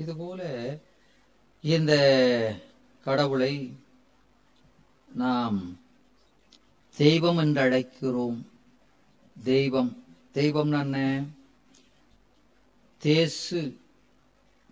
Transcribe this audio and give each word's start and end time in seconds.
இதுபோல 0.00 0.76
இந்த 1.62 1.92
கடவுளை 3.04 3.76
நாம் 5.14 5.78
தெய்வம் 6.96 7.36
என்று 7.36 7.62
அழைக்கிறோம் 7.62 8.42
தெய்வம். 9.44 10.04
தெய்வம் 10.32 10.72
என்ன? 10.72 11.24
தேசு. 12.98 13.80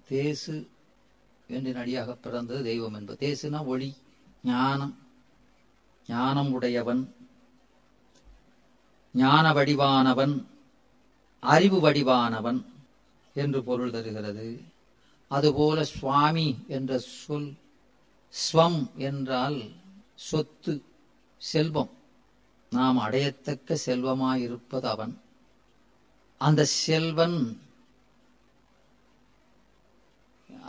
தேசு 0.08 0.68
என்று 1.48 1.76
அடியாக 1.76 2.14
பிறந்தது 2.14 2.62
தெய்வம் 2.62 2.94
என்பது. 2.94 3.38
தேசுனா 3.38 3.64
ஒளி 3.64 3.94
ஞானம். 4.44 4.98
ஞானம் 6.08 6.52
உடையவன். 6.52 7.14
ஞான 9.12 9.52
வடிவானவன். 9.52 10.44
அறிவு 11.40 11.90
வடிவானவன் 11.90 12.64
என்று 13.34 13.62
பொருள் 13.62 13.90
தருகிறது. 13.90 14.76
அதுபோல 15.30 15.78
சுவாமி 15.84 16.48
என்ற 16.76 16.92
சொல் 16.98 17.50
ஸ்வம் 18.34 18.80
என்றால் 19.08 19.58
சொத்து 20.28 20.74
செல்வம். 21.40 21.92
நாம் 22.72 22.98
அடையத்தக்க 22.98 23.76
செல்வமாயிருப்பது 23.86 24.86
அவன் 24.94 25.14
அந்த 26.40 26.62
செல்வன் 26.64 27.38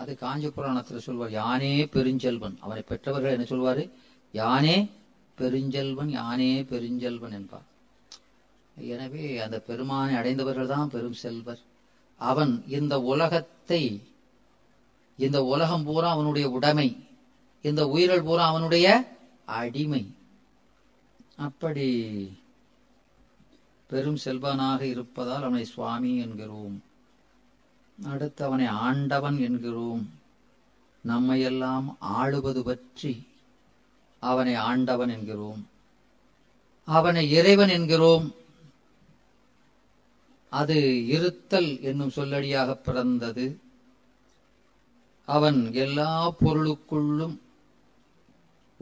அது 0.02 0.12
காஞ்சி 0.18 0.50
புராணத்தில் 0.50 1.06
சொல்வார் 1.06 1.32
யானே 1.32 1.74
பெருஞ்செல்வன். 1.96 2.56
அவனை 2.66 2.84
பெற்றவர்கள் 2.92 3.36
என்ன 3.36 3.48
சொல்வாரு? 3.50 3.84
யானே 4.34 4.76
பெருஞ்செல்வன் 5.38 6.12
யானே 6.20 6.52
பெருஞ்செல்வன் 6.72 7.36
என்பார். 7.40 7.68
எனவே 8.96 9.26
அந்த 9.46 9.58
பெருமானை 9.68 10.14
அடைந்தவர்கள் 10.16 10.72
தான் 10.74 10.92
பெரும் 10.94 11.20
செல்வர். 11.24 11.62
அவன் 12.22 12.54
இந்த 12.78 12.96
உலகத்தை 13.12 13.82
இந்த 15.20 15.44
உலகம் 15.44 15.84
பூரா 15.84 16.10
அவனுடைய 16.12 16.50
உடைமை. 16.50 16.90
இந்த 17.62 17.82
உயிர்கள் 17.88 18.22
பூரா 18.22 18.48
அவனுடைய 18.48 18.88
அடிமை. 19.46 20.04
அப்படி 21.38 21.88
பெரும் 23.88 24.20
செல்வனாக 24.26 24.82
இருப்பதால் 24.82 25.44
அவனை 25.44 25.66
சுவாமி 25.66 26.12
என்கிறோம். 26.18 26.76
அடுத்து 28.04 28.46
அவனை 28.46 28.66
ஆண்டவன் 28.66 29.38
என்கிறோம். 29.40 30.04
நம்மையெல்லாம் 31.08 31.88
ஆளுவது 32.02 32.62
பற்றி 32.62 33.14
அவனை 34.20 34.56
ஆண்டவன் 34.56 35.10
என்கிறோம். 35.10 35.62
அவனை 36.86 37.24
இறைவன் 37.32 37.70
என்கிறோம். 37.70 38.28
அது 40.50 40.78
இருத்தல் 41.08 41.82
என்னும் 41.82 42.16
சொல்லடியாக 42.16 42.74
பிறந்தது. 42.74 43.46
அவன் 45.36 45.60
எல்லா 45.74 46.12
பொருளுக்குள்ளும் 46.40 47.36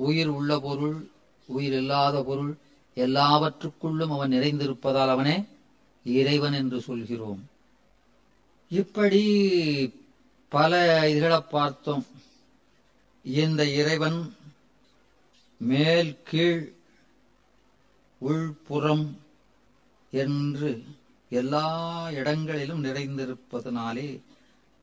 உயிர் 0.05 0.31
உள்ள 0.37 0.51
பொருள் 0.59 0.97
உயிர் 1.55 1.73
இல்லாத 1.73 2.23
பொருள் 2.23 2.51
எல்லாவற்றுக்குள்ளும் 2.95 4.13
அவன் 4.15 4.31
நிறைந்திருப்பதால் 4.31 5.13
அவனே 5.15 5.37
இறைவன் 6.03 6.53
என்று 6.53 6.79
சொல்கிறோம். 6.81 7.41
இப்படி 8.71 9.23
பல 10.55 10.71
இதுகளை 11.09 11.39
பார்த்தோம். 11.55 12.05
இந்த 13.23 13.61
இறைவன் 13.81 14.19
மேல் 15.71 16.11
கீழ் 16.23 16.63
உள்புறம் 18.19 19.07
என்று 20.11 20.71
எல்லா 21.29 21.67
இடங்களிலும் 22.11 22.83
நிறைந்திருப்பதனாலே 22.83 24.09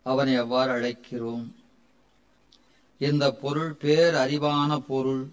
அவனை 0.05 0.33
எவ்வாறு 0.35 0.71
அழைக்கிறோம்? 0.73 1.53
இந்த 2.99 3.33
பொருள் 3.33 3.73
பேர் 3.73 4.15
அறிவான 4.15 4.79
பொருள். 4.79 5.31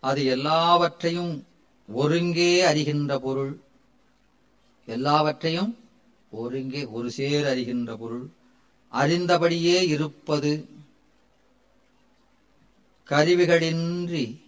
அது 0.00 0.24
எல்லாவற்றையும் 0.24 1.46
ஒருங்கே 1.86 2.64
அறிகின்ற 2.72 3.18
பொருள். 3.18 3.60
எல்லாவற்றையும் 4.86 5.78
ஒருங்கே 6.30 6.84
ஒரு 6.84 7.10
சேர் 7.10 7.44
அறிகின்ற 7.44 7.96
பொருள். 7.96 8.30
அறிந்தபடியே 8.92 9.86
இருப்பது. 9.86 10.68
கருவிகளின்றி 13.08 14.40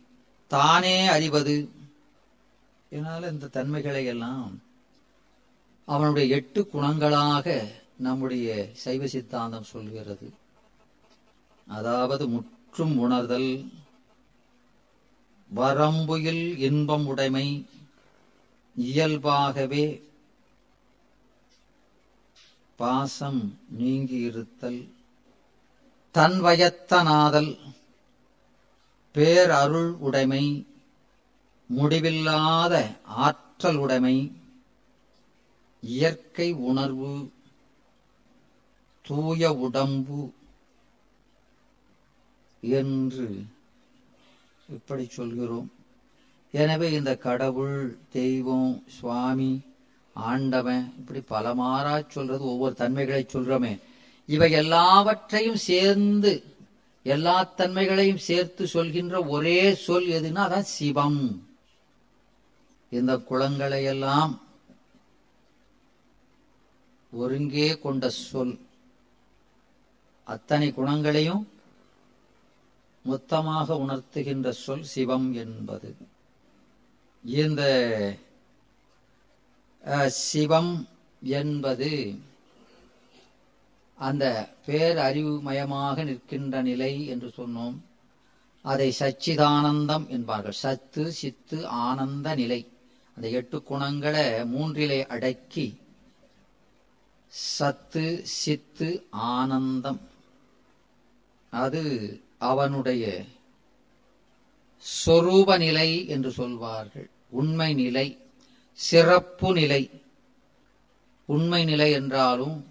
தானே 0.48 1.06
அறிவது. 1.06 1.68
இதனால 2.92 3.30
இந்த 3.30 3.46
தன்மைகளை 3.46 4.04
எல்லாம் 4.04 4.62
அவனுடைய 5.84 6.34
எட்டு 6.34 6.68
குணங்களாக 6.72 7.46
நம்முடைய 7.98 8.70
சைவ 8.72 9.06
சித்தாந்தம் 9.06 9.62
சொல்கிறது. 9.62 10.32
அதாவது 11.66 12.28
முற்றும் 12.28 12.98
உணர்தல் 12.98 13.70
வரம்புயில் 15.54 16.58
இன்பம் 16.58 17.06
உடைமை 17.06 17.66
இயல்பாகவே 18.74 20.10
பாசம் 22.76 23.58
நீங்கி 23.68 24.16
இருத்தல் 24.16 24.88
தன்வயத்தனாதல் 26.14 27.58
பேரருள் 29.14 29.92
உடைமை 29.98 30.66
முடிவில்லாத 31.66 32.96
ஆற்றல் 33.04 33.76
உடைமை 33.76 34.32
இயற்கை 35.80 36.52
உணர்வு 36.52 37.32
தூய 39.12 39.48
உடம்பு 39.66 40.20
என்று 42.62 43.26
இப்படி 44.76 45.04
சொல்கிறோம். 45.16 45.68
எனவே 46.54 46.88
இந்த 46.98 47.12
கடவுள் 47.24 47.78
தெய்வம் 48.16 48.74
சுவாமி 48.96 49.52
ஆண்டவன் 50.16 50.84
இப்படி 50.98 51.20
பலமாறா 51.32 51.94
சொல்றது 52.14 52.44
ஒவ்வொரு 52.52 52.74
தன்மைகளை 52.80 53.22
சொல்றோமே. 53.26 53.72
இவை 54.28 54.50
எல்லாவற்றையும் 54.62 55.60
சேர்ந்து 55.70 56.32
எல்லா 57.06 57.36
தன்மைகளையும் 57.60 58.24
சேர்த்து 58.28 58.64
சொல்கின்ற 58.74 59.16
ஒரே 59.34 59.60
சொல் 59.84 60.08
எதுன்னா 60.18 60.42
அதான் 60.46 60.72
சிவம். 60.76 61.22
இந்த 62.92 63.12
குளங்களை 63.30 63.82
எல்லாம் 63.94 64.34
ஒருங்கே 67.12 67.70
கொண்ட 67.86 68.04
சொல். 68.28 68.54
அத்தனை 70.32 70.72
குணங்களையும் 70.72 71.42
மொத்தமாக 73.04 73.74
உணர்த்துகின்ற 73.74 74.50
சொல் 74.56 74.82
சிவம் 74.84 75.28
என்பது. 75.34 75.90
இந்த 77.24 77.62
அஹ், 79.84 80.12
சிவம் 80.26 80.74
என்பது 81.22 81.90
அந்த 83.98 84.24
பேரறிவுமயமாக 84.66 86.04
நிற்கின்ற 86.04 86.62
நிலை 86.62 86.92
என்று 87.06 87.28
சொன்னோம். 87.36 87.76
அதை 88.64 88.88
சச்சிதானந்தம் 88.98 90.06
என்பார்கள். 90.08 90.60
சத்து 90.64 91.12
சித்து 91.12 91.58
ஆனந்த 91.84 92.34
நிலை. 92.34 92.60
அந்த 93.16 93.26
எட்டு 93.30 93.62
குணங்களை 93.62 94.24
மூன்றிலே 94.52 95.06
அடக்கி 95.06 95.66
சத்து 97.56 98.06
சித்து 98.38 98.88
ஆனந்தம் 99.34 100.00
அது 101.52 101.82
அவனுடைய 102.38 103.24
சொரூப 105.06 105.58
நிலை 105.58 106.06
என்று 106.06 106.30
சொல்வார்கள். 106.30 107.10
உண்மை 107.28 107.74
நிலை 107.74 108.18
சிறப்பு 108.72 109.52
நிலை. 109.52 109.90
உண்மை 111.24 111.64
நிலை 111.64 111.90
என்றாலும் 111.90 112.66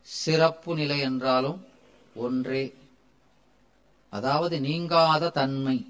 சிறப்பு 0.00 0.74
நிலை 0.74 0.98
என்றாலும் 0.98 1.66
ஒன்றே. 2.14 2.74
அதாவது 4.08 4.60
நீங்காத 4.60 5.28
தன்மை. 5.28 5.86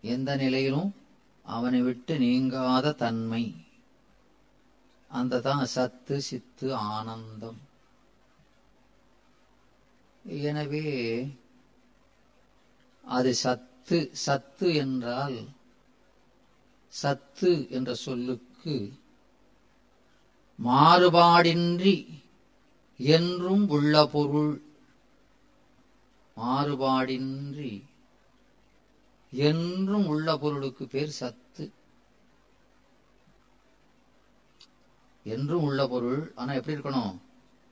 எந்த 0.00 0.36
நிலையிலும் 0.36 0.94
அவனை 1.42 1.80
விட்டு 1.80 2.18
நீங்காத 2.18 2.92
தன்மை. 2.92 3.54
அந்த 5.08 5.40
தான் 5.40 5.64
சத்து 5.64 6.20
சித்து 6.20 6.74
ஆனந்தம். 6.74 7.65
எனவே 10.26 10.86
அது 13.02 13.34
சத்து 13.34 14.10
சத்து 14.12 14.74
என்றால் 14.74 15.48
சத்து 16.88 17.70
என்ற 17.70 17.94
சொல்லுக்கு 17.94 18.92
மாறுபாடின்றி 20.64 22.24
என்றும் 22.96 23.68
உள்ள 23.68 24.06
பொருள். 24.06 24.62
மாறுபாடின்றி 26.36 27.82
என்றும் 29.30 30.06
உள்ள 30.06 30.36
பொருளுக்கு 30.36 30.86
பேர் 30.86 31.08
சத்து. 31.08 31.72
என்றும் 35.24 35.62
உள்ள 35.62 35.86
பொருள். 35.86 36.32
ஆனா 36.34 36.52
எப்படி 36.52 36.78
இருக்கணும்? 36.78 37.18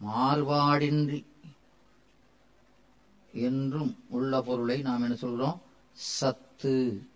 மாறுபாடின்றி. 0.00 1.24
என்றும் 3.34 3.96
உள்ள 4.08 4.40
பொருளை 4.40 4.82
நாம் 4.82 5.02
என்ன 5.02 5.14
சொல்கிறோம்? 5.14 5.62
சத்து. 5.92 7.06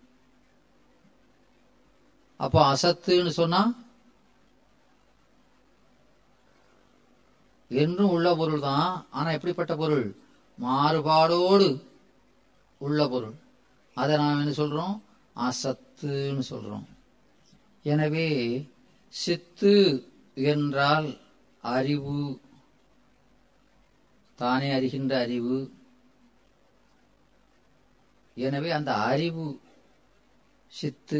அப்போ 2.37 2.73
அசத்துன்னு 2.73 3.27
சொன்னா? 3.27 3.75
என்றும் 7.69 8.09
உள்ள 8.09 8.35
பொருள் 8.35 8.59
தான். 8.59 9.07
ஆனால் 9.09 9.33
எப்படிப்பட்ட 9.33 9.75
பொருள்? 9.75 10.15
மாறுபாடோடு 10.61 11.81
உள்ள 12.77 13.07
பொருள். 13.07 13.33
அதை 13.93 14.17
நாம் 14.17 14.39
என்ன 14.39 14.51
சொல்கிறோம்? 14.51 15.03
அசத்துன்னு 15.35 16.39
சொல்கிறோம். 16.39 16.87
எனவே 17.83 18.29
சித்து 19.07 20.07
என்றால் 20.33 21.17
அறிவு. 21.61 22.39
தானே 24.35 24.69
அறிகின்ற 24.71 25.19
அறிவு. 25.19 25.77
எனவே 28.39 28.69
அந்த 28.71 28.91
அறிவு 29.11 29.45
சித்து 30.67 31.19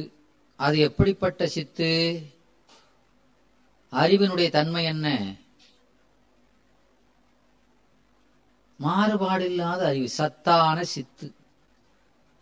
அது 0.60 0.78
எப்படிப்பட்ட 0.80 1.48
சித்து? 1.48 1.92
அறிவினுடைய 3.94 4.50
தன்மை 4.50 4.84
என்ன? 4.84 5.08
மாறுபாடு 8.80 9.46
இல்லாத 9.46 9.82
அறிவு 9.86 10.10
சத்தான 10.10 10.84
சித்து. 10.84 11.28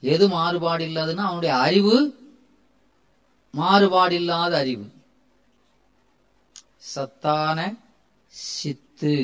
எது 0.04 0.26
மாறுபாடு 0.28 0.84
இல்லாதுன்னா 0.86 1.26
அவனுடைய 1.30 1.54
அறிவு 1.58 1.96
மாறுபாடு 3.54 4.16
இல்லாத 4.16 4.58
அறிவு. 4.58 4.88
சத்தான 6.78 7.60
சித்து. 8.26 9.16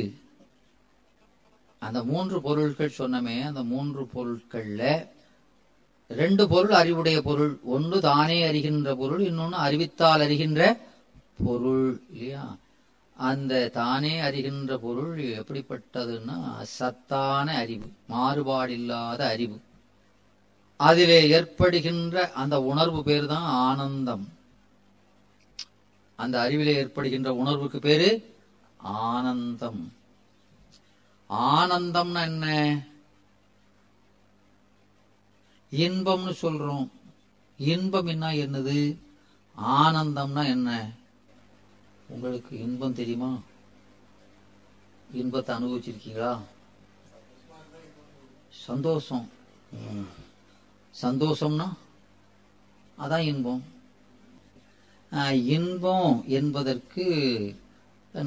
அந்த 1.82 2.00
மூன்று 2.04 2.38
பொருட்கள் 2.42 2.98
சொன்னமே 2.98 3.36
அந்த 3.42 3.62
மூன்று 3.64 4.04
பொருட்கள்ல 4.14 4.84
ரெண்டு 6.08 6.48
பொருள் 6.48 6.72
அறிவுடைய 6.72 7.22
பொருள். 7.22 7.60
ஒன்று 7.64 8.00
தானே 8.00 8.52
அறிகின்ற 8.52 8.96
பொருள் 8.96 9.20
இன்னொன்று 9.20 9.58
அறிவித்தால் 9.58 10.22
அறிகின்ற 10.22 10.80
பொருள் 11.44 12.02
இல்லையா? 12.12 12.56
அந்த 13.18 13.68
தானே 13.68 14.20
அறிகின்ற 14.20 14.78
பொருள் 14.78 15.18
எப்படிப்பட்டதுன்னா 15.18 16.62
சத்தான 16.62 17.58
அறிவு 17.58 17.92
மாறுபாடில்லாத 18.10 19.20
அறிவு. 19.20 19.62
அதிலே 20.76 21.30
ஏற்படுகின்ற 21.30 22.32
அந்த 22.32 22.62
உணர்வு 22.62 23.04
பேர் 23.04 23.26
தான் 23.26 23.44
ஆனந்தம். 23.44 24.32
அந்த 26.16 26.42
அறிவிலே 26.42 26.76
ஏற்படுகின்ற 26.76 27.34
உணர்வுக்கு 27.34 27.80
பேரு 27.80 28.36
ஆனந்தம். 28.78 29.94
ஆனந்தம்னா 31.30 32.22
என்ன? 32.22 32.86
இன்பம்னு 35.82 36.34
சொல்றோம். 36.42 36.88
இன்பம் 37.58 38.10
என்ன 38.14 38.26
என்னது? 38.44 38.80
ஆனந்தம்னா 39.58 40.44
என்ன? 40.46 40.70
உங்களுக்கு 42.14 42.54
இன்பம் 42.66 42.98
தெரியுமா? 43.00 43.32
இன்பத்தை 45.20 45.52
அனுபவிச்சிருக்கீங்களா? 45.56 46.34
சந்தோஷம். 48.68 49.28
சந்தோஷம்னா 51.02 51.68
அதான் 53.04 53.26
இன்பம். 53.32 53.64
இன்பம் 55.56 56.24
என்பதற்கு 56.38 57.06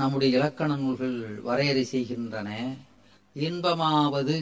நம்முடைய 0.00 0.36
இலக்கண 0.36 0.76
நூல்கள் 0.76 1.18
வரையறை 1.48 1.84
செய்கின்றன. 1.84 2.50
இன்பமாவது 3.46 4.36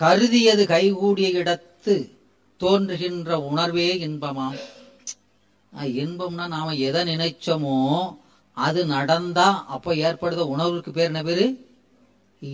கருதியது 0.00 0.64
கைகூடிய 0.66 1.28
இடத்து 1.40 1.65
தோன்றுகின்ற 2.60 3.30
உணர்வே 3.48 3.88
இன்பமாம். 4.06 4.58
இன்பம்னா 6.02 6.44
நாம 6.54 6.74
எதை 6.88 7.00
நினைச்சோமோ 7.12 7.76
அது 8.56 8.80
நடந்தா 8.86 9.48
அப்ப 9.74 9.94
ஏற்படுத 10.06 10.42
உணர்வுக்கு 10.54 10.90
பேர் 10.92 11.10
என்ன 11.10 11.22
பேரு? 11.22 11.46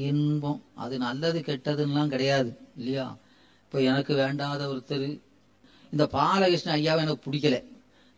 இன்பம். 0.08 0.60
அது 0.82 0.94
நல்லது 0.98 1.38
கெட்டதுன்னெலாம் 1.48 2.12
கிடையாது 2.14 2.50
இல்லையா? 2.78 3.06
இப்போ 3.64 3.78
எனக்கு 3.90 4.12
வேண்டாத 4.14 4.62
ஒருத்தர் 4.72 5.06
இந்த 5.92 6.04
பாலகிருஷ்ணன் 6.16 6.76
ஐயாவை 6.78 7.00
எனக்கு 7.04 7.24
பிடிக்கல. 7.26 7.56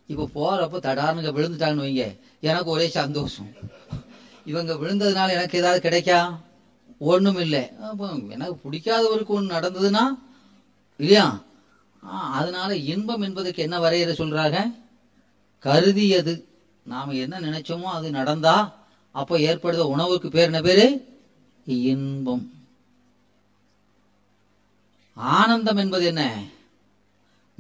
இப்போ 0.09 0.25
போகிறப்ப 0.37 0.81
தடார்னுங்க 0.89 1.31
விழுந்துட்டாங்கன்னு 1.37 1.87
வைங்க 1.87 2.07
எனக்கு 2.41 2.71
ஒரே 2.77 2.87
சந்தோஷம். 3.01 3.51
இவங்க 4.51 4.73
விழுந்ததுனால 4.83 5.35
எனக்கு 5.39 5.59
ஏதாவது 5.63 5.81
கிடைக்கா? 5.89 6.19
ஒண்ணும் 7.13 7.41
இல்லை 7.45 7.63
அப்போ 7.91 8.07
எனக்கு 8.35 8.57
பிடிக்காதவருக்கு 8.65 9.37
ஒன்று 9.39 9.57
நடந்ததுன்னா 9.57 10.05
இல்லையா? 10.97 11.43
ஆ, 12.07 12.31
அதனால 12.31 12.77
இன்பம் 12.77 13.21
என்பதற்கு 13.21 13.63
என்ன 13.63 13.79
வரையறை 13.79 14.15
சொல்றாங்க? 14.15 14.75
கருதியது. 15.63 16.45
நாம 16.83 17.13
என்ன 17.13 17.41
நினைச்சோமோ 17.41 17.83
அது 17.83 18.11
நடந்தா 18.11 18.83
அப்போ 19.13 19.39
ஏற்படுத 19.39 19.87
உணவுக்கு 19.87 20.29
பேர் 20.29 20.45
என்ன 20.45 20.61
பேரு? 20.61 21.19
இன்பம். 21.65 22.53
ஆனந்தம் 25.15 25.77
என்பது 25.77 26.05
என்ன? 26.05 26.45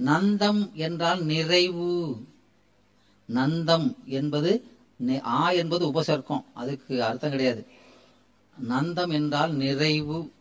நந்தம் 0.04 0.72
என்றால் 0.72 1.22
நிறைவு. 1.22 2.16
நந்தம் 3.34 3.94
என்பது 4.04 4.64
ஆ 5.24 5.50
என்பது 5.50 5.86
உபசர்க்கம். 5.86 6.44
அதுக்கு 6.54 7.04
அர்த்தம் 7.04 7.30
கிடையாது. 7.30 7.66
நந்தம் 8.68 9.12
என்றால் 9.12 9.52
நிறைவு. 9.52 10.32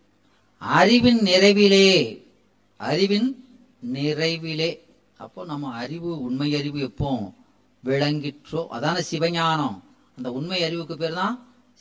அறிவின் 0.58 1.20
நிறைவிலே 1.20 2.23
அறிவின் 2.90 3.30
நிறைவிலே. 3.96 4.72
அப்போ 5.24 5.42
நம்ம 5.46 5.72
அறிவு 5.84 6.12
உண்மை 6.22 6.50
அறிவு 6.60 6.80
எப்போ 6.90 7.10
விளங்கிற்றோ? 7.84 8.62
அதான 8.76 8.98
சிவஞானம். 9.12 9.78
அந்த 10.18 10.28
உண்மை 10.32 10.60
அறிவுக்கு 10.64 10.96
பேர் 10.98 11.20
தான் 11.22 11.36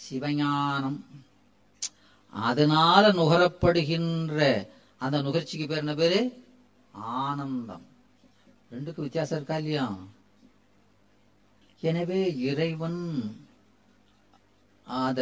சிவஞானம். 0.04 0.98
அதனால 2.32 3.04
நுகரப்படுகின்ற 3.12 4.40
அந்த 5.04 5.16
நுகர்ச்சிக்கு 5.22 5.66
பேர் 5.68 5.84
என்ன 5.84 5.94
பேரு? 5.94 6.20
ஆனந்தம். 7.20 7.86
ரெண்டுக்கு 8.72 9.04
வித்தியாசம் 9.06 9.38
இருக்கா 9.38 9.56
இல்லையா? 9.56 9.86
எனவே 11.82 12.20
இறைவன் 12.48 13.00
அத 14.86 15.20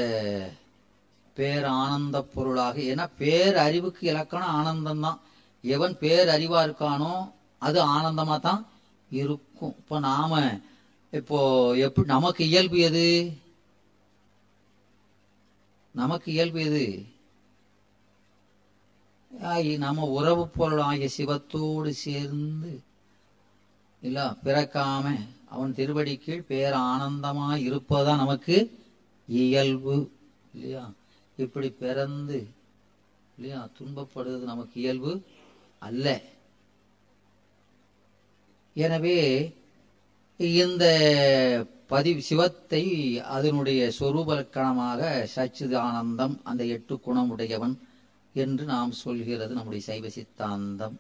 பேரானந்த 1.37 2.19
பொருளாக 2.35 2.77
ஏன்னா 2.93 3.05
பேரறிவுக்கு 3.19 4.03
இலக்கணம் 4.13 4.55
ஆனந்தம் 4.59 5.05
தான் 5.07 5.21
எவன் 5.65 5.95
பேரறிவா 6.01 6.59
இருக்கானோ 6.67 7.13
அது 7.63 7.79
ஆனந்தமா 7.87 8.41
தான் 8.41 8.67
இருக்கும். 9.11 9.75
இப்போ 9.79 9.99
நாம 9.99 10.33
இப்போ 11.13 11.39
எப்படி 11.77 12.07
நமக்கு 12.07 12.43
இயல்பு 12.45 12.79
எது? 12.79 13.07
நமக்கு 15.95 16.33
இயல்பு 16.33 16.61
எது? 16.65 16.85
நம்ம 19.79 20.07
உறவு 20.09 20.49
பொருள் 20.49 20.81
ஆகிய 20.81 21.09
சிவத்தோடு 21.17 21.91
சேர்ந்து 22.05 22.73
இல்ல 24.03 24.37
பிறக்காம 24.45 25.05
அவன் 25.47 25.75
திருவடி 25.75 26.17
கீழ் 26.17 26.49
பேர் 26.49 26.73
ஆனந்தமா 26.73 27.57
இருப்பதுதான் 27.57 28.23
நமக்கு 28.25 28.57
இயல்பு 29.29 29.97
இல்லையா? 30.55 30.85
இப்படி 31.37 31.71
பிறந்து 31.71 32.39
இல்லையா 33.37 33.69
துன்பப்படுவது 33.79 34.45
நமக்கு 34.53 34.81
இயல்பு. 34.81 35.13
அல்ல. 35.89 36.07
எனவே 38.77 39.19
இந்த 40.39 40.85
பதிவு 41.93 42.21
சிவத்தை 42.23 42.83
அதனுடைய 43.37 43.81
சொரூப 43.99 44.29
லட்சணமாக 44.39 45.01
சச்சிதானந்தம் 45.37 46.35
அந்த 46.51 46.63
எட்டு 46.75 46.95
குணமுடையவன் 47.07 47.75
என்று 48.35 48.65
நாம் 48.65 48.93
சொல்கிறது 49.05 49.55
நம்முடைய 49.55 49.83
சைவ 49.89 50.09
சித்தாந்தம். 50.09 50.97